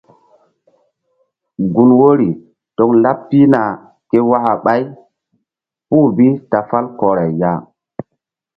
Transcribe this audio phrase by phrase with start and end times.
[1.73, 2.29] Gun wori
[2.75, 3.61] toŋ laɓ pihna
[4.09, 4.81] ké waka ɓày
[5.87, 7.51] puh bi ta fàl kɔray ya.